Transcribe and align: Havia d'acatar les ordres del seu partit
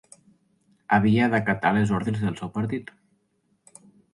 Havia 0.97 1.27
d'acatar 1.35 1.73
les 1.75 1.93
ordres 1.99 2.25
del 2.27 2.41
seu 2.41 2.53
partit 2.59 2.91